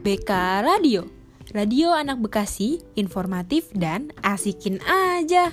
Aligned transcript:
BK 0.00 0.32
Radio. 0.64 1.04
Radio 1.52 1.92
Anak 1.92 2.24
Bekasi, 2.24 2.80
informatif 2.96 3.68
dan 3.76 4.16
asikin 4.24 4.80
aja. 4.88 5.52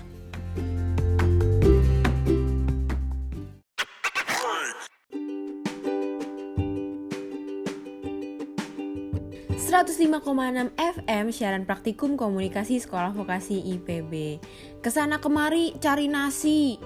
...105,6 9.67 10.79
FM 10.79 11.25
siaran 11.35 11.67
praktikum 11.67 12.15
komunikasi 12.15 12.79
sekolah 12.79 13.11
vokasi 13.11 13.61
IPB 13.75 14.39
Ke 14.79 14.89
sana 14.89 15.19
kemari 15.19 15.75
cari 15.77 16.07
nasi 16.07 16.79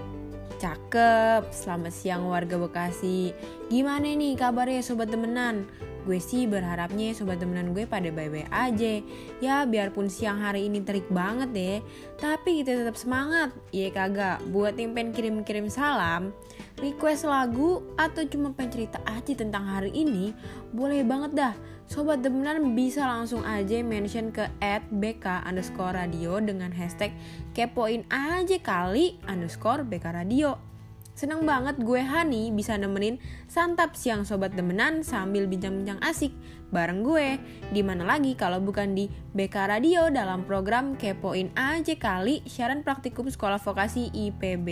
Cakep, 0.57 1.53
selamat 1.53 1.93
siang 1.93 2.25
warga 2.25 2.57
Bekasi 2.57 3.31
Gimana 3.69 4.11
nih 4.11 4.33
kabarnya 4.33 4.81
sobat 4.81 5.13
temenan? 5.13 5.69
Gue 6.01 6.17
sih 6.17 6.49
berharapnya 6.49 7.13
sobat 7.13 7.37
temenan 7.37 7.77
gue 7.77 7.85
pada 7.85 8.09
bye-bye 8.09 8.49
aja. 8.49 8.93
Ya 9.37 9.63
biarpun 9.69 10.09
siang 10.09 10.41
hari 10.41 10.65
ini 10.65 10.81
terik 10.81 11.05
banget 11.13 11.49
deh, 11.53 11.77
tapi 12.17 12.61
kita 12.61 12.81
tetap 12.81 12.97
semangat. 12.97 13.53
Iya 13.69 13.93
kagak, 13.93 14.41
buat 14.49 14.73
yang 14.77 14.97
pengen 14.97 15.13
kirim-kirim 15.13 15.69
salam, 15.69 16.33
request 16.81 17.29
lagu 17.29 17.85
atau 17.95 18.25
cuma 18.25 18.49
pengen 18.57 18.81
cerita 18.81 18.97
aja 19.05 19.33
tentang 19.37 19.67
hari 19.69 19.93
ini, 19.93 20.33
boleh 20.73 21.05
banget 21.05 21.31
dah. 21.37 21.55
Sobat 21.91 22.23
temenan 22.23 22.71
bisa 22.71 23.03
langsung 23.03 23.43
aja 23.43 23.83
mention 23.83 24.31
ke 24.31 24.47
at 24.63 24.79
bk 24.87 25.43
underscore 25.43 25.91
radio 25.91 26.39
dengan 26.39 26.71
hashtag 26.71 27.11
kepoin 27.51 28.07
aja 28.07 28.55
kali 28.63 29.19
underscore 29.27 29.83
bk 29.83 30.15
radio. 30.15 30.70
Seneng 31.11 31.43
banget 31.43 31.77
gue 31.83 32.01
Hani 32.01 32.55
bisa 32.55 32.79
nemenin 32.79 33.19
santap 33.45 33.99
siang 33.99 34.23
sobat 34.23 34.55
demenan 34.55 35.03
sambil 35.03 35.45
bincang-bincang 35.45 35.99
asik 35.99 36.31
bareng 36.71 37.03
gue. 37.03 37.35
Di 37.69 37.83
mana 37.83 38.07
lagi 38.07 38.33
kalau 38.33 38.63
bukan 38.63 38.95
di 38.95 39.11
BK 39.35 39.55
Radio 39.67 40.07
dalam 40.07 40.47
program 40.47 40.95
Kepoin 40.95 41.51
aja 41.59 41.93
kali 41.99 42.41
siaran 42.47 42.81
praktikum 42.81 43.27
sekolah 43.27 43.59
vokasi 43.59 44.09
IPB. 44.15 44.67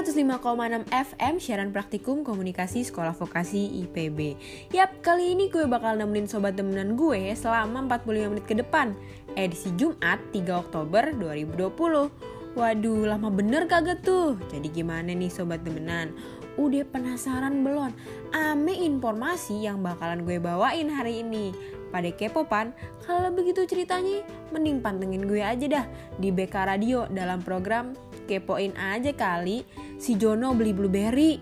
105,6 0.00 0.88
FM 0.88 1.34
siaran 1.36 1.76
praktikum 1.76 2.24
komunikasi 2.24 2.88
sekolah 2.88 3.12
vokasi 3.12 3.84
IPB 3.84 4.32
Yap, 4.72 5.04
kali 5.04 5.36
ini 5.36 5.52
gue 5.52 5.68
bakal 5.68 6.00
nemenin 6.00 6.24
sobat 6.24 6.56
temenan 6.56 6.96
gue 6.96 7.36
selama 7.36 7.84
45 7.84 8.32
menit 8.32 8.44
ke 8.48 8.56
depan 8.56 8.96
Edisi 9.36 9.68
Jumat 9.76 10.16
3 10.32 10.40
Oktober 10.56 11.12
2020 11.12 12.56
Waduh, 12.56 13.12
lama 13.12 13.28
bener 13.28 13.68
kagak 13.68 14.00
tuh? 14.00 14.40
Jadi 14.48 14.72
gimana 14.72 15.12
nih 15.12 15.28
sobat 15.28 15.68
temenan? 15.68 16.16
Udah 16.56 16.82
penasaran 16.88 17.60
belum? 17.60 17.92
Ame 18.32 18.80
informasi 18.80 19.68
yang 19.68 19.84
bakalan 19.84 20.24
gue 20.24 20.40
bawain 20.40 20.88
hari 20.88 21.20
ini 21.20 21.52
pada 21.92 22.08
kepopan, 22.08 22.72
kalau 23.04 23.28
begitu 23.34 23.68
ceritanya, 23.68 24.24
mending 24.48 24.80
pantengin 24.80 25.28
gue 25.28 25.44
aja 25.44 25.66
dah 25.68 25.86
di 26.16 26.32
BK 26.32 26.54
Radio 26.54 27.04
dalam 27.10 27.44
program 27.44 27.92
Kepoin 28.30 28.78
aja 28.78 29.10
kali 29.10 29.66
si 29.98 30.14
Jono 30.14 30.54
beli 30.54 30.70
blueberry. 30.70 31.34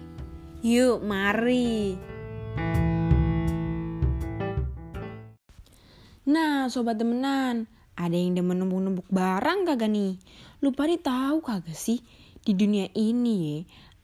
Yuk, 0.65 1.05
mari. 1.05 1.93
Nah, 6.25 6.73
sobat 6.73 6.97
temenan, 6.97 7.69
ada 7.93 8.17
yang 8.17 8.41
demen 8.41 8.65
numpuk-numpuk 8.65 9.05
barang 9.13 9.69
kagak 9.69 9.93
nih? 9.93 10.17
Lu 10.65 10.73
pada 10.73 10.97
tahu 10.97 11.45
kagak 11.45 11.77
sih? 11.77 12.01
Di 12.41 12.57
dunia 12.57 12.89
ini 12.97 13.37
ya, 13.37 13.57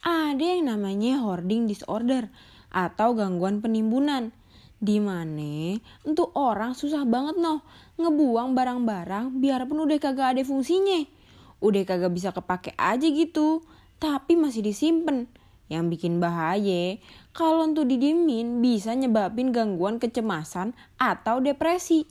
ada 0.05 0.45
yang 0.45 0.69
namanya 0.69 1.25
hoarding 1.25 1.65
disorder 1.65 2.29
atau 2.69 3.17
gangguan 3.17 3.65
penimbunan 3.65 4.29
di 4.77 5.01
mana 5.01 5.81
untuk 6.05 6.37
orang 6.37 6.77
susah 6.77 7.09
banget 7.09 7.41
noh 7.41 7.65
ngebuang 7.97 8.53
barang-barang 8.53 9.41
biarpun 9.41 9.89
udah 9.89 9.97
kagak 9.97 10.37
ada 10.37 10.45
fungsinya. 10.45 11.24
Udah 11.63 11.83
kagak 11.87 12.15
bisa 12.15 12.31
kepake 12.35 12.75
aja 12.75 13.07
gitu, 13.07 13.63
tapi 14.03 14.35
masih 14.35 14.65
disimpan. 14.65 15.31
Yang 15.69 15.97
bikin 15.97 16.21
bahaya, 16.21 17.01
kalau 17.33 17.65
untuk 17.65 17.89
didiemin 17.89 18.61
bisa 18.61 18.93
nyebabin 18.93 19.51
gangguan 19.51 19.97
kecemasan 19.97 20.77
atau 21.01 21.41
depresi. 21.41 22.05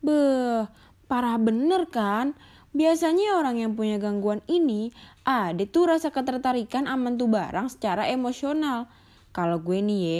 Beh, 0.00 0.64
parah 1.04 1.36
bener 1.36 1.86
kan? 1.92 2.32
Biasanya 2.70 3.34
orang 3.34 3.58
yang 3.58 3.72
punya 3.74 3.98
gangguan 3.98 4.40
ini 4.46 4.94
ada 5.26 5.60
tuh 5.66 5.90
rasa 5.90 6.14
ketertarikan 6.14 6.86
aman 6.86 7.18
tuh 7.18 7.26
barang 7.26 7.68
secara 7.68 8.06
emosional. 8.06 8.86
Kalau 9.34 9.58
gue 9.58 9.82
nih 9.82 10.00
ya, 10.00 10.18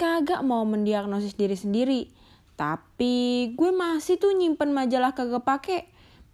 kagak 0.00 0.40
mau 0.40 0.64
mendiagnosis 0.64 1.36
diri 1.36 1.54
sendiri. 1.54 2.02
Tapi 2.56 3.52
gue 3.52 3.70
masih 3.72 4.16
tuh 4.16 4.32
nyimpen 4.32 4.72
majalah 4.72 5.12
kagak 5.12 5.44
pake. 5.44 5.78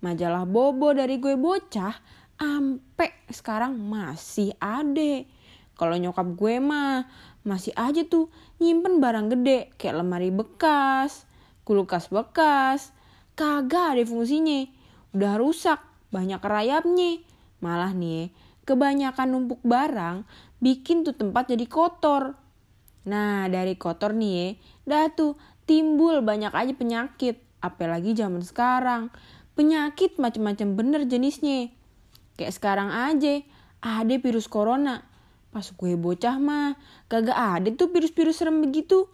Majalah 0.04 0.44
Bobo 0.44 0.92
dari 0.92 1.16
gue 1.20 1.36
bocah 1.36 1.94
ampe 2.36 3.26
sekarang 3.32 3.76
masih 3.76 4.52
ada. 4.60 5.24
Kalau 5.76 5.96
nyokap 5.96 6.36
gue 6.36 6.60
mah 6.60 7.08
masih 7.44 7.72
aja 7.76 8.04
tuh 8.04 8.32
nyimpen 8.60 9.00
barang 9.00 9.32
gede 9.32 9.72
kayak 9.76 10.04
lemari 10.04 10.28
bekas, 10.32 11.24
kulkas 11.64 12.08
bekas. 12.08 12.92
Kagak 13.36 13.96
ada 13.96 14.04
fungsinya. 14.08 14.64
Udah 15.12 15.36
rusak, 15.36 15.80
banyak 16.08 16.40
rayapnya. 16.40 17.20
Malah 17.60 17.92
nih, 17.92 18.32
kebanyakan 18.64 19.28
numpuk 19.32 19.60
barang 19.64 20.24
bikin 20.60 21.04
tuh 21.04 21.12
tempat 21.12 21.52
jadi 21.52 21.68
kotor 21.68 22.46
Nah 23.06 23.46
dari 23.46 23.78
kotor 23.78 24.12
nih 24.12 24.58
dah 24.82 25.06
tuh 25.14 25.38
timbul 25.64 26.20
banyak 26.20 26.52
aja 26.52 26.74
penyakit. 26.74 27.38
Apalagi 27.62 28.12
zaman 28.14 28.42
sekarang. 28.42 29.08
Penyakit 29.56 30.20
macam-macam 30.20 30.76
bener 30.76 31.02
jenisnya. 31.08 31.72
Kayak 32.36 32.54
sekarang 32.60 32.92
aja, 32.92 33.40
ada 33.80 34.14
virus 34.20 34.46
corona. 34.46 35.02
Pas 35.48 35.64
gue 35.64 35.96
bocah 35.96 36.36
mah, 36.36 36.76
kagak 37.08 37.34
ada 37.34 37.68
tuh 37.72 37.88
virus-virus 37.88 38.44
serem 38.44 38.60
begitu. 38.60 39.08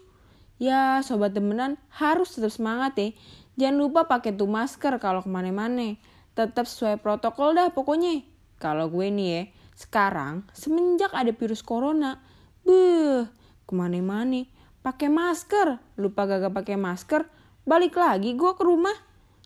Ya 0.59 0.99
sobat 1.07 1.33
temenan 1.33 1.79
harus 1.95 2.35
tetap 2.35 2.51
semangat 2.51 2.93
ya. 2.99 3.09
Jangan 3.55 3.77
lupa 3.79 4.01
pakai 4.11 4.35
tuh 4.35 4.51
masker 4.51 4.99
kalau 4.99 5.23
ke 5.23 5.31
mana-mana. 5.31 5.95
Tetap 6.35 6.67
sesuai 6.67 6.99
protokol 6.99 7.55
dah 7.55 7.71
pokoknya. 7.71 8.27
Kalau 8.59 8.91
gue 8.91 9.07
nih 9.07 9.29
ya, 9.31 9.43
sekarang 9.79 10.43
semenjak 10.51 11.15
ada 11.15 11.31
virus 11.31 11.63
corona, 11.63 12.19
beuh, 12.67 13.31
ke 13.63 13.73
mana-mana 13.73 14.43
pakai 14.83 15.07
masker 15.07 15.79
lupa 15.95 16.27
gak 16.27 16.51
pakai 16.51 16.75
masker 16.75 17.23
balik 17.63 17.95
lagi 17.95 18.35
gue 18.35 18.53
ke 18.59 18.63
rumah 18.67 18.95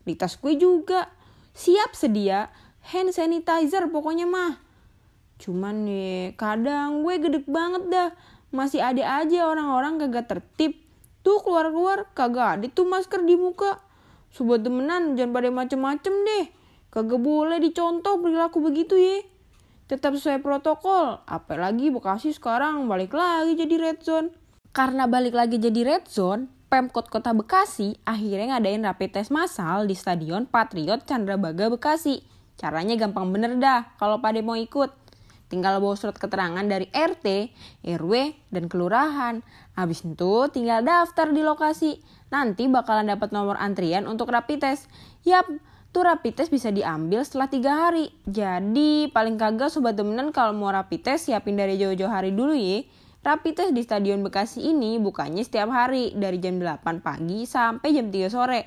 di 0.07 0.15
tas 0.15 0.39
gue 0.39 0.55
juga. 0.55 1.11
Siap 1.51 1.91
sedia. 1.91 2.47
Hand 2.87 3.11
sanitizer 3.11 3.91
pokoknya 3.91 4.23
mah. 4.23 4.55
Cuman 5.37 5.83
nih 5.83 6.39
kadang 6.39 7.03
gue 7.03 7.19
gede 7.19 7.43
banget 7.43 7.83
dah. 7.91 8.09
Masih 8.55 8.79
ada 8.79 9.19
aja 9.19 9.43
orang-orang 9.43 9.99
kagak 9.99 10.31
tertib. 10.31 10.79
Tuh 11.19 11.43
keluar-keluar 11.43 12.07
kagak 12.15 12.47
ada 12.63 12.65
tuh 12.71 12.87
masker 12.87 13.27
di 13.27 13.35
muka. 13.35 13.83
Sobat 14.31 14.63
temenan 14.63 15.19
jangan 15.19 15.35
pada 15.35 15.49
macem-macem 15.51 16.13
deh. 16.15 16.45
Kagak 16.87 17.19
boleh 17.19 17.59
dicontoh 17.59 18.23
perilaku 18.23 18.63
begitu 18.63 18.95
ya 18.95 19.19
tetap 19.87 20.19
sesuai 20.19 20.43
protokol. 20.43 21.23
Apalagi 21.25 21.89
Bekasi 21.89 22.35
sekarang 22.35 22.85
balik 22.91 23.15
lagi 23.15 23.55
jadi 23.55 23.75
red 23.79 23.99
zone. 24.03 24.29
Karena 24.75 25.07
balik 25.09 25.33
lagi 25.33 25.57
jadi 25.57 25.81
red 25.81 26.05
zone, 26.05 26.51
Pemkot 26.67 27.07
Kota 27.07 27.31
Bekasi 27.31 27.95
akhirnya 28.03 28.59
ngadain 28.59 28.83
rapid 28.83 29.15
test 29.15 29.31
massal 29.31 29.87
di 29.87 29.95
Stadion 29.95 30.43
Patriot 30.43 30.99
Chandrabaga 31.07 31.71
Bekasi. 31.71 32.19
Caranya 32.59 32.99
gampang 32.99 33.31
bener 33.31 33.55
dah 33.55 33.95
kalau 33.95 34.19
pada 34.19 34.43
mau 34.43 34.59
ikut. 34.59 34.91
Tinggal 35.47 35.79
bawa 35.79 35.95
surat 35.95 36.19
keterangan 36.19 36.67
dari 36.67 36.91
RT, 36.91 37.55
RW, 37.87 38.35
dan 38.51 38.67
kelurahan. 38.67 39.39
Habis 39.79 40.03
itu 40.03 40.51
tinggal 40.51 40.83
daftar 40.83 41.31
di 41.31 41.39
lokasi. 41.39 42.03
Nanti 42.35 42.67
bakalan 42.67 43.15
dapat 43.15 43.31
nomor 43.31 43.55
antrian 43.55 44.03
untuk 44.03 44.27
rapid 44.27 44.67
test. 44.67 44.91
Yap, 45.23 45.47
tuh 45.95 46.03
rapid 46.03 46.35
test 46.35 46.51
bisa 46.51 46.67
diambil 46.67 47.23
setelah 47.23 47.47
tiga 47.47 47.87
hari. 47.87 48.11
Jadi 48.27 49.07
paling 49.15 49.39
kagak 49.39 49.71
sobat 49.71 49.95
temenan 49.95 50.35
kalau 50.35 50.51
mau 50.51 50.67
rapid 50.67 50.99
test 50.99 51.31
siapin 51.31 51.55
dari 51.55 51.79
jauh-jauh 51.79 52.11
hari 52.11 52.35
dulu 52.35 52.51
ya. 52.51 52.83
Rapid 53.25 53.53
test 53.57 53.71
di 53.73 53.81
Stadion 53.81 54.21
Bekasi 54.21 54.61
ini 54.61 55.01
bukannya 55.01 55.41
setiap 55.41 55.73
hari 55.73 56.13
dari 56.13 56.37
jam 56.37 56.61
8 56.61 57.01
pagi 57.01 57.49
sampai 57.49 57.89
jam 57.89 58.13
3 58.13 58.29
sore. 58.29 58.61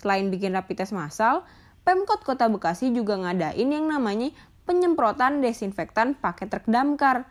Selain 0.00 0.24
bikin 0.32 0.56
rapid 0.56 0.80
test 0.80 0.96
massal, 0.96 1.44
Pemkot 1.84 2.24
Kota 2.24 2.48
Bekasi 2.48 2.96
juga 2.96 3.20
ngadain 3.20 3.68
yang 3.68 3.84
namanya 3.92 4.32
penyemprotan 4.64 5.44
desinfektan 5.44 6.16
pakai 6.16 6.48
truk 6.48 6.64
damkar. 6.64 7.28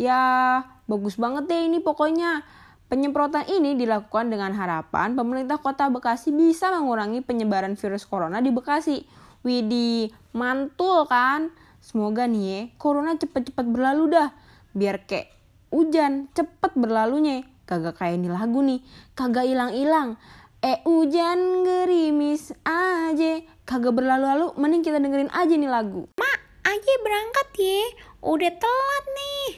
Ya, 0.00 0.64
bagus 0.88 1.20
banget 1.20 1.52
deh 1.52 1.68
ini 1.68 1.84
pokoknya. 1.84 2.48
Penyemprotan 2.88 3.44
ini 3.52 3.76
dilakukan 3.76 4.32
dengan 4.32 4.56
harapan 4.56 5.12
pemerintah 5.12 5.60
kota 5.60 5.92
Bekasi 5.92 6.32
bisa 6.32 6.72
mengurangi 6.72 7.20
penyebaran 7.20 7.76
virus 7.76 8.08
corona 8.08 8.40
di 8.40 8.48
Bekasi. 8.48 9.04
Widi, 9.44 10.08
mantul 10.32 11.04
kan? 11.04 11.52
Semoga 11.84 12.24
nih 12.24 12.44
ya, 12.48 12.60
corona 12.80 13.20
cepet-cepet 13.20 13.66
berlalu 13.68 14.16
dah. 14.16 14.32
Biar 14.72 15.04
kayak 15.04 15.35
hujan, 15.70 16.30
cepet 16.32 16.72
berlalunya. 16.76 17.46
Kagak 17.66 17.98
kayak 17.98 18.22
ini 18.22 18.30
lagu 18.30 18.62
nih, 18.62 18.80
kagak 19.18 19.46
hilang-hilang. 19.50 20.14
Eh 20.62 20.80
hujan 20.86 21.66
gerimis 21.66 22.54
aja, 22.62 23.42
kagak 23.66 23.94
berlalu-lalu, 23.94 24.54
mending 24.54 24.82
kita 24.86 25.02
dengerin 25.02 25.30
aja 25.34 25.54
nih 25.54 25.70
lagu. 25.70 26.06
Mak, 26.14 26.38
aja 26.62 26.92
berangkat 27.02 27.48
ya, 27.58 27.82
udah 28.22 28.52
telat 28.54 29.04
nih. 29.10 29.48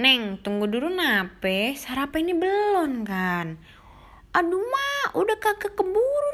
Neng, 0.00 0.22
tunggu 0.42 0.66
dulu 0.70 0.90
nape, 0.90 1.74
sarapan 1.78 2.30
ini 2.30 2.34
belum 2.38 3.02
kan? 3.06 3.58
Aduh 4.30 4.62
mak, 4.62 5.18
udah 5.18 5.36
kagak 5.42 5.74
keburu. 5.74 6.29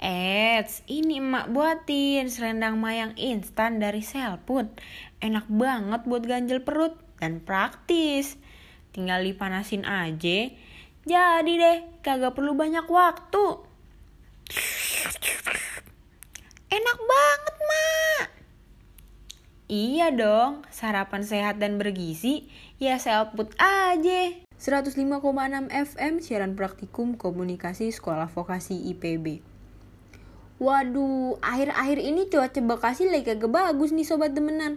Eits, 0.00 0.80
ini 0.88 1.20
emak 1.20 1.52
buatin 1.52 2.32
selendang 2.32 2.80
mayang 2.80 3.12
instan 3.20 3.84
dari 3.84 4.00
Selput. 4.00 4.72
Enak 5.20 5.44
banget 5.52 6.08
buat 6.08 6.24
ganjel 6.24 6.64
perut 6.64 6.96
dan 7.20 7.44
praktis. 7.44 8.40
Tinggal 8.96 9.20
dipanasin 9.20 9.84
aja. 9.84 10.48
Jadi 11.04 11.52
deh, 11.52 11.78
kagak 12.00 12.32
perlu 12.32 12.56
banyak 12.56 12.88
waktu. 12.88 13.60
Enak 16.72 16.98
banget, 17.04 17.56
Mak. 17.60 18.24
Iya 19.68 20.16
dong, 20.16 20.64
sarapan 20.72 21.28
sehat 21.28 21.60
dan 21.60 21.76
bergizi, 21.76 22.48
ya 22.80 22.96
Selput 22.96 23.52
aja. 23.60 24.32
105,6 24.56 24.96
FM 25.68 26.24
siaran 26.24 26.56
praktikum 26.56 27.20
komunikasi 27.20 27.92
sekolah 27.92 28.32
vokasi 28.32 28.96
IPB. 28.96 29.49
Waduh, 30.60 31.40
akhir-akhir 31.40 32.04
ini 32.04 32.28
cuaca 32.28 32.60
Bekasi 32.60 33.08
lagi 33.08 33.32
kagak 33.32 33.48
bagus 33.48 33.96
nih 33.96 34.04
sobat 34.04 34.36
demenan. 34.36 34.76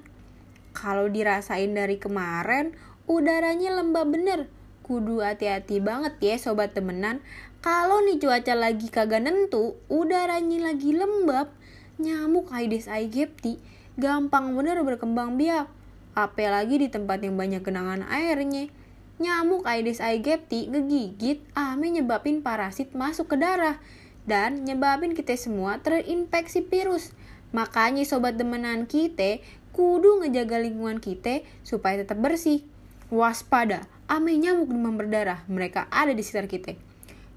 Kalau 0.71 1.11
dirasain 1.11 1.75
dari 1.75 1.99
kemarin, 1.99 2.71
udaranya 3.03 3.75
lembab 3.75 4.07
bener. 4.07 4.47
Kudu 4.87 5.19
hati-hati 5.19 5.83
banget 5.83 6.15
ya 6.23 6.39
sobat 6.39 6.71
temenan. 6.71 7.19
Kalau 7.59 7.99
nih 7.99 8.15
cuaca 8.15 8.55
lagi 8.55 8.87
kagak 8.87 9.27
nentu, 9.27 9.75
udaranya 9.91 10.71
lagi 10.71 10.95
lembab, 10.95 11.51
nyamuk 11.99 12.47
Aedes 12.55 12.87
aegypti 12.87 13.59
gampang 13.99 14.55
bener 14.55 14.79
berkembang 14.87 15.35
biak. 15.35 15.67
Apalagi 16.15 16.79
di 16.79 16.87
tempat 16.87 17.19
yang 17.27 17.35
banyak 17.35 17.59
genangan 17.59 18.07
airnya. 18.07 18.71
Nyamuk 19.19 19.67
Aedes 19.67 19.99
aegypti 19.99 20.71
ngegigit, 20.71 21.43
ame 21.59 21.91
nyebabin 21.91 22.39
parasit 22.39 22.95
masuk 22.95 23.35
ke 23.35 23.43
darah 23.43 23.83
dan 24.23 24.63
nyebabin 24.63 25.15
kita 25.17 25.35
semua 25.35 25.79
terinfeksi 25.79 26.63
virus. 26.67 27.11
Makanya 27.53 28.03
sobat 28.07 28.39
demenan 28.39 28.89
kita 28.89 29.43
kudu 29.73 30.21
ngejaga 30.23 30.61
lingkungan 30.61 31.01
kita 31.01 31.41
supaya 31.65 32.01
tetap 32.01 32.21
bersih. 32.21 32.65
Waspada, 33.13 33.85
ame 34.09 34.33
nyamuk 34.41 34.73
demam 34.73 34.97
berdarah, 34.97 35.45
mereka 35.45 35.85
ada 35.93 36.17
di 36.17 36.25
sekitar 36.25 36.49
kita. 36.49 36.92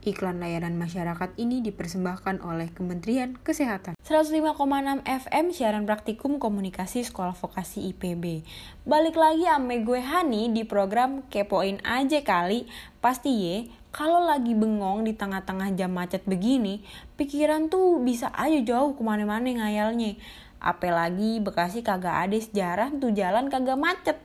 Iklan 0.06 0.38
layanan 0.38 0.78
masyarakat 0.78 1.34
ini 1.34 1.58
dipersembahkan 1.66 2.38
oleh 2.46 2.70
Kementerian 2.70 3.34
Kesehatan. 3.42 3.98
105,6 4.06 5.02
FM 5.02 5.46
siaran 5.50 5.82
praktikum 5.82 6.38
komunikasi 6.38 7.02
sekolah 7.02 7.34
vokasi 7.34 7.90
IPB. 7.90 8.46
Balik 8.86 9.18
lagi 9.18 9.50
ame 9.50 9.82
gue 9.82 9.98
Hani 9.98 10.54
di 10.54 10.62
program 10.62 11.26
Kepoin 11.26 11.82
aja 11.82 12.22
kali. 12.22 12.70
Pasti 13.02 13.34
ye, 13.34 13.56
kalau 13.90 14.22
lagi 14.22 14.54
bengong 14.54 15.02
di 15.02 15.10
tengah-tengah 15.10 15.74
jam 15.74 15.90
macet 15.90 16.22
begini, 16.22 16.86
pikiran 17.18 17.66
tuh 17.66 17.98
bisa 17.98 18.30
aja 18.30 18.62
jauh 18.62 18.94
ke 18.94 19.02
mana-mana 19.02 19.50
ngayalnya. 19.50 20.14
Apalagi 20.62 21.42
Bekasi 21.42 21.82
kagak 21.82 22.30
ada 22.30 22.38
sejarah 22.38 22.94
tuh 22.94 23.10
jalan 23.10 23.50
kagak 23.50 23.74
macet 23.74 24.22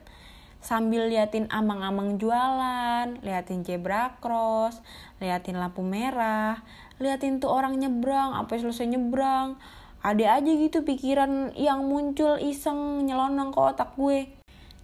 sambil 0.62 1.10
liatin 1.10 1.50
amang-amang 1.50 2.22
jualan, 2.22 3.18
liatin 3.26 3.66
zebra 3.66 4.16
cross, 4.22 4.80
liatin 5.18 5.58
lampu 5.58 5.82
merah, 5.82 6.62
liatin 7.02 7.42
tuh 7.42 7.50
orang 7.50 7.82
nyebrang, 7.82 8.38
apa 8.38 8.56
selesai 8.62 8.86
nyebrang. 8.86 9.58
Ada 10.02 10.42
aja 10.42 10.52
gitu 10.58 10.82
pikiran 10.82 11.54
yang 11.54 11.86
muncul 11.86 12.38
iseng 12.42 13.06
nyelonong 13.06 13.54
ke 13.54 13.60
otak 13.62 13.94
gue. 13.98 14.30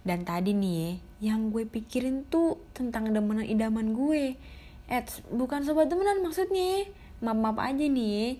Dan 0.06 0.22
tadi 0.22 0.54
nih 0.54 0.74
ya, 0.74 0.90
yang 1.30 1.50
gue 1.50 1.66
pikirin 1.66 2.22
tuh 2.30 2.58
tentang 2.70 3.10
demenan 3.10 3.46
idaman 3.46 3.94
gue. 3.98 4.38
Eh, 4.86 5.02
bukan 5.34 5.66
sobat 5.66 5.90
demenan 5.90 6.22
maksudnya. 6.22 6.86
Maaf-maaf 7.18 7.58
aja 7.58 7.86
nih. 7.86 8.38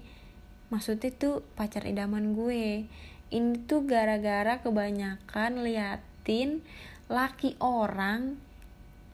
Maksudnya 0.71 1.11
tuh 1.19 1.43
pacar 1.59 1.83
idaman 1.83 2.39
gue. 2.39 2.87
Ini 3.29 3.53
tuh 3.67 3.85
gara-gara 3.85 4.63
kebanyakan 4.63 5.67
liatin 5.67 6.63
laki 7.09 7.57
orang 7.65 8.37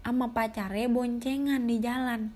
sama 0.03 0.35
pacarnya 0.35 0.91
boncengan 0.91 1.65
di 1.65 1.79
jalan. 1.79 2.35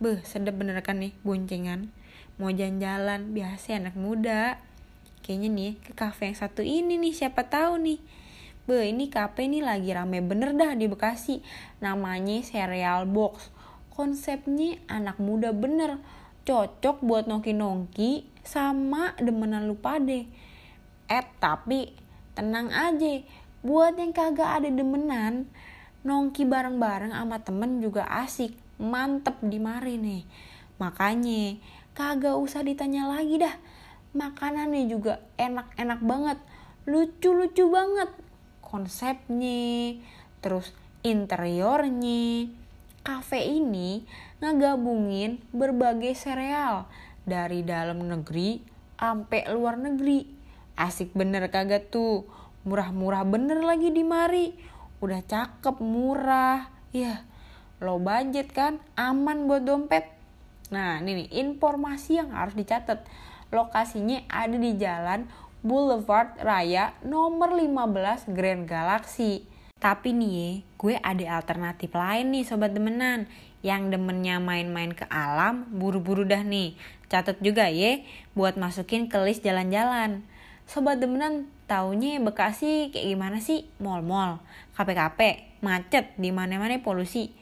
Beh, 0.00 0.24
sedep 0.24 0.56
bener 0.56 0.80
kan 0.80 0.98
nih 0.98 1.12
boncengan. 1.22 1.92
Mau 2.40 2.50
jalan-jalan, 2.50 3.30
biasa 3.30 3.78
anak 3.78 3.94
muda. 3.94 4.58
Kayaknya 5.22 5.48
nih 5.52 5.72
ke 5.78 5.92
kafe 5.94 6.32
yang 6.32 6.38
satu 6.40 6.64
ini 6.64 6.98
nih, 6.98 7.14
siapa 7.14 7.46
tahu 7.46 7.78
nih. 7.78 8.00
Beh, 8.64 8.90
ini 8.90 9.12
kafe 9.12 9.44
nih 9.46 9.60
lagi 9.60 9.92
rame 9.92 10.24
bener 10.24 10.56
dah 10.56 10.72
di 10.72 10.88
Bekasi. 10.88 11.44
Namanya 11.84 12.40
Cereal 12.40 13.04
Box. 13.04 13.52
Konsepnya 13.92 14.80
anak 14.90 15.20
muda 15.20 15.52
bener. 15.52 16.00
Cocok 16.48 17.04
buat 17.04 17.28
nongki-nongki 17.28 18.24
sama 18.40 19.12
demenan 19.20 19.68
lupa 19.68 20.00
deh. 20.00 20.24
Eh, 21.08 21.26
tapi 21.38 21.92
tenang 22.34 22.72
aja 22.72 23.22
buat 23.64 23.96
yang 23.96 24.12
kagak 24.12 24.60
ada 24.60 24.68
demenan 24.68 25.48
nongki 26.04 26.44
bareng-bareng 26.44 27.16
sama 27.16 27.40
temen 27.40 27.80
juga 27.80 28.04
asik. 28.04 28.52
Mantep 28.76 29.40
di 29.40 29.56
mari 29.56 29.96
nih. 29.96 30.22
Makanya 30.76 31.56
kagak 31.96 32.36
usah 32.36 32.60
ditanya 32.60 33.08
lagi 33.08 33.40
dah. 33.40 33.56
Makanannya 34.12 34.84
juga 34.86 35.24
enak-enak 35.40 36.00
banget. 36.04 36.38
Lucu-lucu 36.84 37.72
banget. 37.72 38.12
Konsepnya 38.60 39.96
terus 40.44 40.76
interiornya. 41.00 42.52
Cafe 43.04 43.40
ini 43.48 44.04
ngegabungin 44.40 45.40
berbagai 45.52 46.16
sereal 46.16 46.88
dari 47.24 47.64
dalam 47.64 48.04
negeri 48.04 48.60
sampai 49.00 49.48
luar 49.52 49.80
negeri. 49.80 50.28
Asik 50.74 51.16
bener 51.16 51.48
kagak 51.48 51.88
tuh 51.88 52.28
murah-murah 52.64 53.22
bener 53.28 53.60
lagi 53.60 53.92
di 53.92 54.02
mari. 54.02 54.52
Udah 55.04 55.20
cakep 55.24 55.76
murah. 55.84 56.68
Ya 56.90 57.24
low 57.84 58.00
budget 58.00 58.50
kan 58.50 58.80
aman 58.96 59.44
buat 59.44 59.62
dompet. 59.64 60.08
Nah 60.72 60.98
ini 61.04 61.24
nih 61.24 61.28
informasi 61.44 62.18
yang 62.18 62.32
harus 62.32 62.56
dicatat. 62.56 63.04
Lokasinya 63.52 64.24
ada 64.26 64.56
di 64.56 64.74
jalan 64.74 65.28
Boulevard 65.64 66.36
Raya 66.40 66.96
nomor 67.04 67.56
15 67.56 68.32
Grand 68.32 68.64
Galaxy. 68.64 69.44
Tapi 69.78 70.16
nih 70.16 70.64
gue 70.80 70.96
ada 70.96 71.40
alternatif 71.40 71.92
lain 71.92 72.32
nih 72.32 72.44
sobat 72.48 72.72
demenan 72.72 73.28
yang 73.64 73.88
demennya 73.88 74.40
main-main 74.40 74.92
ke 74.92 75.08
alam 75.08 75.68
buru-buru 75.72 76.24
dah 76.28 76.44
nih. 76.44 76.76
Catat 77.08 77.40
juga 77.40 77.68
ya 77.68 78.00
buat 78.36 78.56
masukin 78.60 79.08
ke 79.08 79.16
list 79.24 79.40
jalan-jalan. 79.40 80.24
Sobat 80.68 81.00
demenan 81.00 81.48
taunya 81.64 82.20
Bekasi 82.20 82.92
kayak 82.92 83.06
gimana 83.16 83.38
sih 83.40 83.64
mall-mall 83.80 84.40
kape-kape 84.76 85.60
macet 85.64 86.12
di 86.20 86.28
mana-mana 86.34 86.76
polusi 86.84 87.32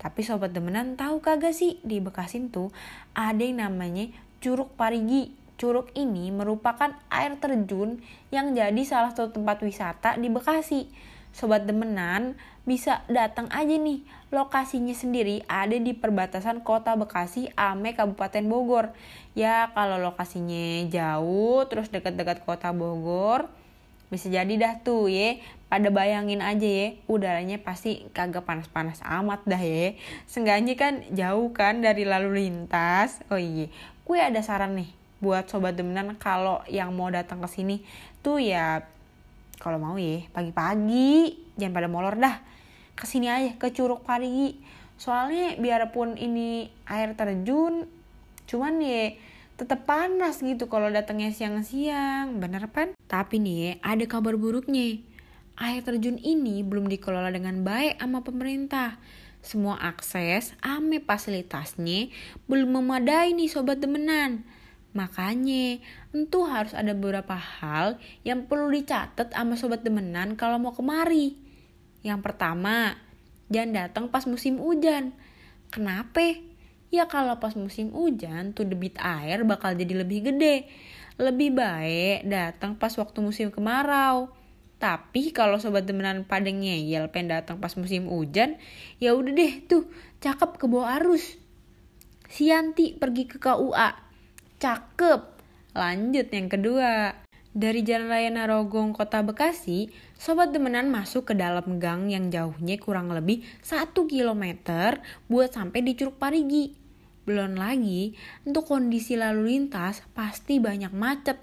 tapi 0.00 0.24
sobat 0.24 0.56
demenan 0.56 0.96
tahu 0.96 1.20
kagak 1.20 1.52
sih 1.52 1.76
di 1.84 2.00
Bekasi 2.00 2.50
tuh 2.50 2.72
ada 3.12 3.44
yang 3.44 3.62
namanya 3.62 4.08
Curug 4.40 4.72
Parigi 4.74 5.40
Curug 5.60 5.92
ini 5.92 6.32
merupakan 6.32 6.88
air 7.12 7.36
terjun 7.36 8.00
yang 8.32 8.56
jadi 8.56 8.80
salah 8.88 9.12
satu 9.12 9.36
tempat 9.36 9.60
wisata 9.60 10.16
di 10.16 10.32
Bekasi. 10.32 10.88
Sobat 11.36 11.68
demenan 11.68 12.32
bisa 12.64 13.04
datang 13.12 13.44
aja 13.52 13.76
nih. 13.76 14.00
Lokasinya 14.32 14.96
sendiri 14.96 15.44
ada 15.44 15.76
di 15.76 15.92
perbatasan 15.92 16.64
kota 16.64 16.96
Bekasi 16.96 17.52
ame 17.60 17.92
Kabupaten 17.92 18.48
Bogor. 18.48 18.96
Ya 19.36 19.68
kalau 19.76 20.00
lokasinya 20.00 20.88
jauh 20.88 21.68
terus 21.68 21.92
dekat-dekat 21.92 22.48
kota 22.48 22.72
Bogor 22.72 23.52
bisa 24.10 24.26
jadi 24.26 24.50
dah 24.58 24.74
tuh 24.82 25.06
ya 25.06 25.38
pada 25.70 25.86
bayangin 25.88 26.42
aja 26.42 26.66
ya 26.66 26.98
udaranya 27.06 27.62
pasti 27.62 28.10
kagak 28.10 28.42
panas-panas 28.42 28.98
amat 29.06 29.46
dah 29.46 29.62
ya 29.62 29.94
seenggaknya 30.26 30.74
kan 30.74 31.06
jauh 31.14 31.54
kan 31.54 31.78
dari 31.78 32.02
lalu 32.02 32.44
lintas. 32.44 33.22
Oh 33.30 33.38
iya 33.38 33.70
gue 34.02 34.18
ada 34.18 34.42
saran 34.42 34.74
nih 34.74 34.90
buat 35.22 35.46
sobat 35.46 35.78
demenan 35.78 36.18
kalau 36.18 36.60
yang 36.66 36.90
mau 36.90 37.08
datang 37.08 37.38
ke 37.38 37.48
sini. 37.48 37.86
Tuh 38.20 38.42
ya 38.42 38.82
kalau 39.62 39.78
mau 39.78 39.94
ya 39.94 40.26
pagi-pagi. 40.34 41.38
Jangan 41.54 41.72
pada 41.76 41.88
molor 41.88 42.18
dah. 42.18 42.42
Ke 42.98 43.06
sini 43.06 43.30
aja 43.30 43.54
ke 43.56 43.70
Curug 43.70 44.02
Parigi 44.02 44.58
soalnya 45.00 45.56
biarpun 45.56 46.20
ini 46.20 46.68
air 46.84 47.16
terjun 47.16 47.88
cuman 48.44 48.84
ya 48.84 49.16
tetap 49.60 49.84
panas 49.84 50.40
gitu 50.40 50.72
kalau 50.72 50.88
datangnya 50.88 51.28
siang-siang, 51.36 52.40
bener 52.40 52.64
kan? 52.72 52.96
Tapi 53.04 53.36
nih 53.36 53.76
ada 53.84 54.08
kabar 54.08 54.40
buruknya. 54.40 55.04
Air 55.60 55.84
terjun 55.84 56.16
ini 56.16 56.64
belum 56.64 56.88
dikelola 56.88 57.28
dengan 57.28 57.60
baik 57.60 58.00
sama 58.00 58.24
pemerintah. 58.24 58.96
Semua 59.44 59.76
akses 59.76 60.56
ame 60.64 61.04
fasilitasnya 61.04 62.08
belum 62.48 62.80
memadai 62.80 63.36
nih 63.36 63.52
sobat 63.52 63.84
demenan. 63.84 64.48
Makanya, 64.96 65.78
tentu 66.08 66.48
harus 66.48 66.72
ada 66.72 66.96
beberapa 66.96 67.36
hal 67.36 68.00
yang 68.24 68.48
perlu 68.48 68.72
dicatat 68.72 69.36
sama 69.36 69.60
sobat 69.60 69.84
demenan 69.84 70.40
kalau 70.40 70.56
mau 70.56 70.72
kemari. 70.72 71.36
Yang 72.00 72.20
pertama, 72.24 72.96
jangan 73.52 73.86
datang 73.86 74.04
pas 74.08 74.24
musim 74.24 74.56
hujan. 74.56 75.12
Kenapa? 75.68 76.49
Ya 76.90 77.06
kalau 77.06 77.38
pas 77.38 77.54
musim 77.54 77.94
hujan 77.94 78.50
tuh 78.50 78.66
debit 78.66 78.98
air 78.98 79.46
bakal 79.46 79.78
jadi 79.78 80.02
lebih 80.02 80.30
gede. 80.30 80.66
Lebih 81.16 81.54
baik 81.54 82.26
datang 82.26 82.74
pas 82.74 82.90
waktu 82.98 83.18
musim 83.22 83.54
kemarau. 83.54 84.34
Tapi 84.80 85.30
kalau 85.30 85.60
sobat 85.60 85.86
demenan 85.86 86.26
pada 86.26 86.48
ngeyel 86.48 87.12
pengen 87.12 87.36
datang 87.36 87.60
pas 87.60 87.70
musim 87.76 88.08
hujan, 88.08 88.56
ya 88.96 89.12
udah 89.12 89.32
deh 89.32 89.52
tuh 89.68 89.86
cakep 90.18 90.56
ke 90.56 90.64
bawah 90.66 90.98
arus. 90.98 91.36
Sianti 92.30 92.96
pergi 92.96 93.26
ke 93.28 93.36
KUA 93.36 94.10
Cakep. 94.60 95.22
Lanjut 95.72 96.28
yang 96.28 96.48
kedua. 96.52 97.16
Dari 97.50 97.82
Jalan 97.82 98.12
Raya 98.12 98.30
Narogong, 98.30 98.94
Kota 98.94 99.26
Bekasi, 99.26 99.90
sobat 100.14 100.52
demenan 100.52 100.92
masuk 100.92 101.32
ke 101.32 101.34
dalam 101.34 101.80
gang 101.82 102.12
yang 102.12 102.30
jauhnya 102.30 102.76
kurang 102.76 103.10
lebih 103.10 103.42
1 103.64 103.90
km 103.96 104.44
buat 105.26 105.50
sampai 105.50 105.80
di 105.82 105.96
Curug 105.96 106.20
Parigi. 106.20 106.79
Belum 107.30 107.54
lagi, 107.54 108.18
untuk 108.42 108.66
kondisi 108.66 109.14
lalu 109.14 109.54
lintas 109.54 110.02
pasti 110.18 110.58
banyak 110.58 110.90
macet. 110.90 111.38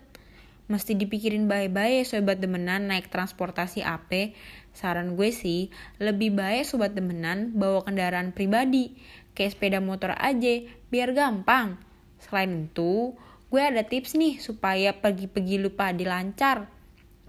Mesti 0.68 1.00
dipikirin 1.00 1.48
baik-baik 1.48 2.04
sobat 2.04 2.44
demenan 2.44 2.92
naik 2.92 3.08
transportasi 3.08 3.88
AP. 3.88 4.36
Saran 4.76 5.16
gue 5.16 5.32
sih, 5.32 5.72
lebih 6.04 6.36
baik 6.36 6.68
sobat 6.68 6.92
demenan 6.92 7.56
bawa 7.56 7.88
kendaraan 7.88 8.36
pribadi, 8.36 9.00
kayak 9.32 9.56
sepeda 9.56 9.80
motor 9.80 10.12
aja, 10.12 10.68
biar 10.92 11.16
gampang. 11.16 11.80
Selain 12.20 12.68
itu, 12.68 13.16
gue 13.48 13.62
ada 13.64 13.80
tips 13.88 14.20
nih 14.20 14.44
supaya 14.44 14.92
pergi-pergi 14.92 15.56
lupa 15.56 15.96
dilancar. 15.96 16.68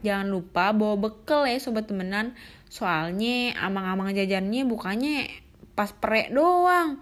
Jangan 0.02 0.34
lupa 0.34 0.74
bawa 0.74 0.98
bekal 0.98 1.46
ya 1.46 1.62
sobat 1.62 1.86
temenan. 1.86 2.34
Soalnya 2.66 3.54
amang-amang 3.62 4.18
jajannya 4.18 4.66
bukannya 4.66 5.30
pas 5.78 5.94
perek 5.94 6.34
doang. 6.34 6.98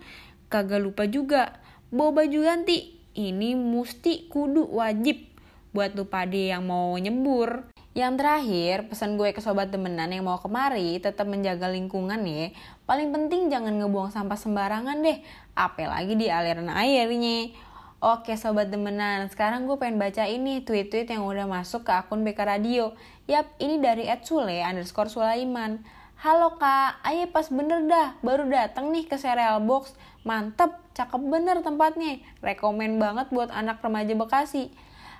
Kagak 0.46 0.80
lupa 0.82 1.04
juga 1.10 1.58
bawa 1.90 2.22
baju 2.22 2.38
ganti. 2.46 2.94
Ini 3.16 3.56
mesti 3.56 4.28
kudu 4.28 4.76
wajib 4.76 5.24
buat 5.72 5.96
lupa 5.96 6.24
dia 6.28 6.56
yang 6.56 6.68
mau 6.68 6.92
nyebur. 7.00 7.68
Yang 7.96 8.20
terakhir, 8.20 8.76
pesan 8.92 9.16
gue 9.16 9.32
ke 9.32 9.40
sobat 9.40 9.72
temenan 9.72 10.12
yang 10.12 10.28
mau 10.28 10.36
kemari 10.36 11.00
tetap 11.00 11.24
menjaga 11.24 11.72
lingkungan 11.72 12.20
ya. 12.28 12.52
Paling 12.84 13.08
penting 13.08 13.48
jangan 13.48 13.72
ngebuang 13.80 14.12
sampah 14.12 14.36
sembarangan 14.36 15.00
deh, 15.00 15.24
apalagi 15.56 16.12
di 16.12 16.28
aliran 16.28 16.68
airnya. 16.68 17.56
Oke 18.04 18.36
sobat 18.36 18.68
demenan, 18.68 19.32
sekarang 19.32 19.64
gue 19.64 19.80
pengen 19.80 19.96
baca 19.96 20.28
ini 20.28 20.60
tweet-tweet 20.60 21.08
yang 21.08 21.24
udah 21.24 21.48
masuk 21.48 21.88
ke 21.88 21.92
akun 21.96 22.20
BK 22.20 22.44
Radio. 22.44 22.92
Yap, 23.24 23.56
ini 23.56 23.80
dari 23.80 24.04
Ed 24.04 24.28
underscore 24.28 25.08
Sulaiman. 25.08 25.80
Halo 26.16 26.56
kak, 26.56 27.04
ayo 27.04 27.28
pas 27.28 27.44
bener 27.52 27.84
dah, 27.84 28.16
baru 28.24 28.48
dateng 28.48 28.88
nih 28.88 29.04
ke 29.04 29.20
Cereal 29.20 29.60
Box. 29.60 29.92
Mantep, 30.24 30.72
cakep 30.96 31.20
bener 31.20 31.60
tempatnya. 31.60 32.24
Rekomen 32.40 32.96
banget 32.96 33.28
buat 33.28 33.52
anak 33.52 33.84
remaja 33.84 34.16
Bekasi. 34.16 34.72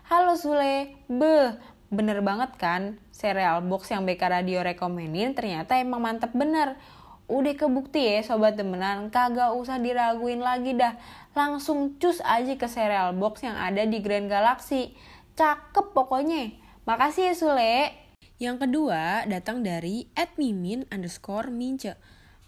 Halo 0.09 0.41
Sule, 0.41 0.97
beh, 1.13 1.53
bener 1.93 2.25
banget 2.25 2.57
kan? 2.57 2.97
Cereal 3.13 3.61
Box 3.69 3.93
yang 3.93 4.09
BK 4.09 4.41
Radio 4.41 4.65
rekomenin 4.65 5.37
ternyata 5.37 5.77
emang 5.77 6.01
mantep 6.01 6.33
bener. 6.33 6.81
Udah 7.29 7.53
kebukti 7.53 8.01
ya 8.01 8.25
sobat 8.25 8.57
temenan, 8.57 9.13
kagak 9.13 9.53
usah 9.53 9.77
diraguin 9.77 10.41
lagi 10.41 10.81
dah. 10.81 10.97
Langsung 11.37 12.01
cus 12.01 12.25
aja 12.25 12.57
ke 12.57 12.65
cereal 12.73 13.13
box 13.13 13.45
yang 13.45 13.61
ada 13.61 13.85
di 13.85 14.01
Grand 14.01 14.33
Galaxy. 14.33 14.97
Cakep 15.37 15.93
pokoknya. 15.93 16.57
Makasih 16.89 17.29
ya 17.29 17.35
Sule. 17.37 18.06
Yang 18.37 18.69
kedua 18.69 19.25
datang 19.25 19.65
dari 19.65 20.13
@mimin 20.37 20.85
underscore 20.93 21.49
mince. 21.49 21.97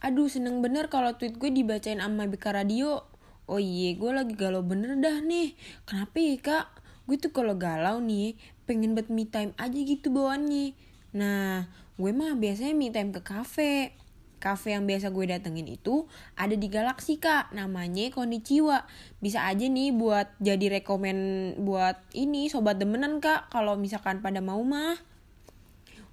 Aduh 0.04 0.28
seneng 0.28 0.61
bener 0.61 0.92
kalau 0.92 1.16
tweet 1.16 1.40
gue 1.40 1.49
dibacain 1.49 1.99
sama 1.99 2.28
Bika 2.28 2.52
Radio. 2.52 3.09
Oh 3.49 3.57
iya 3.57 3.97
gue 3.97 4.11
lagi 4.12 4.37
galau 4.37 4.61
bener 4.61 5.00
dah 5.00 5.25
nih. 5.25 5.57
Kenapa 5.88 6.16
ya 6.21 6.37
kak? 6.37 6.66
Gue 7.09 7.16
tuh 7.16 7.33
kalau 7.33 7.57
galau 7.57 8.04
nih 8.04 8.37
pengen 8.68 8.92
buat 8.92 9.09
me 9.09 9.25
time 9.25 9.57
aja 9.57 9.80
gitu 9.80 10.12
bawaannya. 10.12 10.76
Nah 11.16 11.73
gue 11.97 12.12
mah 12.12 12.37
biasanya 12.37 12.76
me 12.76 12.92
time 12.92 13.11
ke 13.11 13.25
cafe 13.25 13.97
cafe 14.38 14.73
yang 14.73 14.87
biasa 14.87 15.11
gue 15.11 15.25
datengin 15.35 15.66
itu 15.66 16.07
ada 16.38 16.54
di 16.54 16.71
Galaxy 16.71 17.18
kak 17.18 17.50
namanya 17.50 18.07
Konichiwa 18.14 18.87
bisa 19.18 19.45
aja 19.50 19.66
nih 19.66 19.90
buat 19.90 20.30
jadi 20.38 20.78
rekomen 20.78 21.18
buat 21.59 21.99
ini 22.14 22.47
sobat 22.47 22.78
demenan 22.78 23.18
kak 23.18 23.50
kalau 23.50 23.75
misalkan 23.75 24.23
pada 24.23 24.38
mau 24.38 24.62
mah 24.62 24.95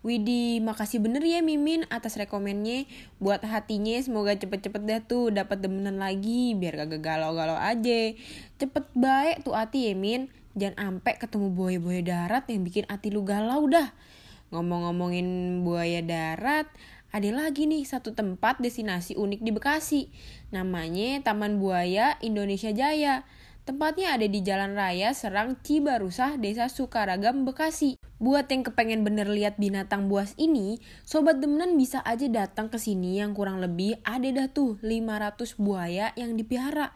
Widih, 0.06 0.62
makasih 0.62 1.02
bener 1.02 1.26
ya 1.26 1.42
Mimin 1.42 1.90
atas 1.90 2.14
rekomennya. 2.14 2.86
Buat 3.18 3.42
hatinya 3.42 3.98
semoga 3.98 4.38
cepet-cepet 4.38 4.86
dah 4.86 5.02
tuh 5.02 5.34
dapat 5.34 5.66
demenan 5.66 5.98
lagi 5.98 6.54
biar 6.54 6.86
gak 6.86 7.02
galau-galau 7.02 7.58
aja. 7.58 8.14
Cepet 8.62 8.86
baik 8.94 9.42
tuh 9.42 9.58
hati 9.58 9.90
ya 9.90 9.98
Min. 9.98 10.30
Jangan 10.54 11.02
ampe 11.02 11.18
ketemu 11.18 11.50
buaya-buaya 11.58 12.06
darat 12.06 12.46
yang 12.54 12.62
bikin 12.62 12.86
hati 12.86 13.10
lu 13.10 13.26
galau 13.26 13.66
dah. 13.66 13.98
Ngomong-ngomongin 14.54 15.26
buaya 15.66 16.06
darat, 16.06 16.70
ada 17.10 17.30
lagi 17.34 17.66
nih 17.66 17.82
satu 17.82 18.14
tempat 18.14 18.62
destinasi 18.62 19.18
unik 19.18 19.42
di 19.42 19.52
Bekasi. 19.52 20.02
Namanya 20.54 21.26
Taman 21.26 21.58
Buaya 21.58 22.22
Indonesia 22.22 22.70
Jaya. 22.70 23.26
Tempatnya 23.66 24.14
ada 24.14 24.30
di 24.30 24.46
Jalan 24.46 24.78
Raya 24.78 25.10
Serang 25.18 25.58
Cibarusah, 25.58 26.38
Desa 26.38 26.70
Sukaragam, 26.70 27.50
Bekasi. 27.50 27.98
Buat 28.22 28.54
yang 28.54 28.62
kepengen 28.62 29.02
bener 29.02 29.26
lihat 29.26 29.58
binatang 29.58 30.06
buas 30.06 30.38
ini, 30.38 30.78
sobat 31.02 31.42
demenan 31.42 31.74
bisa 31.74 31.98
aja 32.06 32.30
datang 32.30 32.70
ke 32.70 32.78
sini 32.78 33.18
yang 33.18 33.34
kurang 33.34 33.58
lebih 33.58 33.98
ada 34.06 34.30
dah 34.30 34.54
tuh 34.54 34.78
500 34.86 35.58
buaya 35.58 36.14
yang 36.14 36.38
dipihara. 36.38 36.94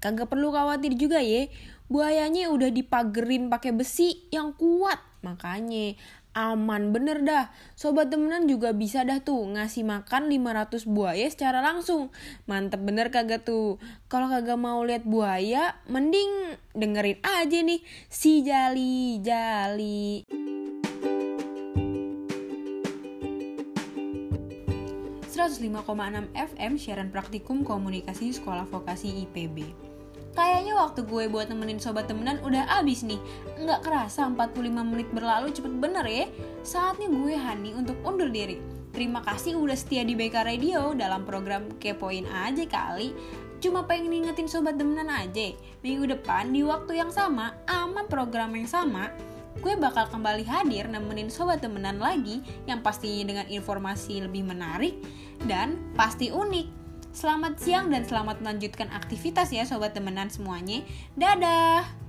Kagak 0.00 0.32
perlu 0.32 0.56
khawatir 0.56 0.96
juga 0.96 1.20
ya, 1.20 1.52
buayanya 1.92 2.48
udah 2.48 2.72
dipagerin 2.72 3.52
pakai 3.52 3.76
besi 3.76 4.24
yang 4.32 4.56
kuat. 4.56 4.96
Makanya 5.20 6.00
aman 6.36 6.92
bener 6.92 7.24
dah. 7.24 7.48
Sobat 7.72 8.12
temenan 8.12 8.44
juga 8.44 8.76
bisa 8.76 9.00
dah 9.08 9.24
tuh 9.24 9.56
ngasih 9.56 9.88
makan 9.88 10.28
500 10.28 10.84
buaya 10.84 11.24
secara 11.32 11.64
langsung. 11.64 12.12
Mantep 12.44 12.84
bener 12.84 13.08
kagak 13.08 13.48
tuh. 13.48 13.80
Kalau 14.12 14.28
kagak 14.28 14.60
mau 14.60 14.84
lihat 14.84 15.08
buaya, 15.08 15.80
mending 15.88 16.60
dengerin 16.76 17.18
aja 17.24 17.58
nih 17.64 17.80
si 18.12 18.44
Jali 18.44 19.24
Jali. 19.24 20.28
...105,6 25.36 26.32
FM 26.32 26.72
siaran 26.80 27.12
praktikum 27.12 27.60
komunikasi 27.60 28.32
sekolah 28.32 28.64
vokasi 28.72 29.28
IPB. 29.28 29.68
Kayaknya 30.36 30.76
waktu 30.76 31.00
gue 31.08 31.24
buat 31.32 31.48
nemenin 31.48 31.80
sobat 31.80 32.12
temenan 32.12 32.36
udah 32.44 32.68
abis 32.84 33.08
nih. 33.08 33.16
Nggak 33.56 33.88
kerasa 33.88 34.28
45 34.28 34.84
menit 34.84 35.08
berlalu 35.08 35.48
cepet 35.48 35.72
bener 35.80 36.04
ya. 36.04 36.28
Saatnya 36.60 37.08
gue 37.08 37.32
Hani 37.32 37.72
untuk 37.72 37.96
undur 38.04 38.28
diri. 38.28 38.60
Terima 38.92 39.24
kasih 39.24 39.56
udah 39.56 39.76
setia 39.76 40.04
di 40.04 40.12
BK 40.12 40.44
Radio 40.44 40.92
dalam 40.92 41.24
program 41.24 41.72
Kepoin 41.80 42.28
aja 42.28 42.64
kali. 42.68 43.16
Cuma 43.64 43.88
pengen 43.88 44.12
ngingetin 44.12 44.44
sobat 44.44 44.76
temenan 44.76 45.08
aja. 45.08 45.56
Minggu 45.80 46.04
depan 46.04 46.52
di 46.52 46.60
waktu 46.60 47.00
yang 47.00 47.08
sama, 47.08 47.56
ama 47.64 48.04
program 48.04 48.52
yang 48.52 48.68
sama, 48.68 49.08
gue 49.64 49.72
bakal 49.76 50.04
kembali 50.12 50.44
hadir 50.44 50.84
nemenin 50.84 51.32
sobat 51.32 51.64
temenan 51.64 51.96
lagi 51.96 52.44
yang 52.68 52.84
pastinya 52.84 53.32
dengan 53.32 53.46
informasi 53.48 54.20
lebih 54.20 54.44
menarik 54.44 55.00
dan 55.48 55.80
pasti 55.96 56.28
unik. 56.28 56.85
Selamat 57.16 57.56
siang 57.56 57.88
dan 57.88 58.04
selamat 58.04 58.44
melanjutkan 58.44 58.92
aktivitas 58.92 59.48
ya 59.48 59.64
sobat 59.64 59.96
temenan 59.96 60.28
semuanya. 60.28 60.84
Dadah! 61.16 62.05